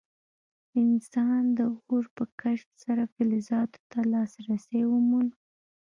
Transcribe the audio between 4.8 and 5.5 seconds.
وموند.